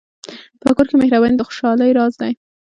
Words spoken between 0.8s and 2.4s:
کې مهرباني د خوشحالۍ راز دی.